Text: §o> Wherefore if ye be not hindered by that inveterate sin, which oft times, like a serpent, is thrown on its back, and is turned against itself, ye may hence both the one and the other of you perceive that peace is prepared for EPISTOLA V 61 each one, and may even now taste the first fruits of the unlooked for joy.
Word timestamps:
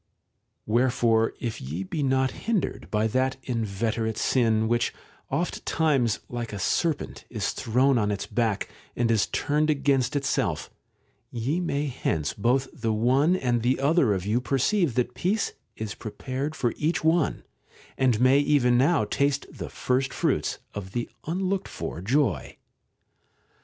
§o> 0.03 0.05
Wherefore 0.65 1.35
if 1.39 1.61
ye 1.61 1.83
be 1.83 2.01
not 2.01 2.31
hindered 2.31 2.89
by 2.89 3.05
that 3.05 3.37
inveterate 3.43 4.17
sin, 4.17 4.67
which 4.67 4.91
oft 5.29 5.63
times, 5.63 6.21
like 6.27 6.51
a 6.51 6.57
serpent, 6.57 7.25
is 7.29 7.51
thrown 7.51 7.99
on 7.99 8.09
its 8.09 8.25
back, 8.25 8.67
and 8.95 9.11
is 9.11 9.27
turned 9.27 9.69
against 9.69 10.15
itself, 10.15 10.71
ye 11.29 11.59
may 11.59 11.85
hence 11.85 12.33
both 12.33 12.67
the 12.73 12.91
one 12.93 13.35
and 13.35 13.61
the 13.61 13.79
other 13.79 14.15
of 14.15 14.25
you 14.25 14.41
perceive 14.41 14.95
that 14.95 15.13
peace 15.13 15.53
is 15.75 15.93
prepared 15.93 16.55
for 16.55 16.71
EPISTOLA 16.71 16.79
V 16.79 16.87
61 16.87 16.89
each 16.89 17.03
one, 17.31 17.43
and 17.95 18.19
may 18.19 18.39
even 18.39 18.79
now 18.79 19.05
taste 19.05 19.45
the 19.51 19.69
first 19.69 20.11
fruits 20.11 20.57
of 20.73 20.93
the 20.93 21.11
unlooked 21.27 21.67
for 21.67 22.01
joy. 22.01 22.57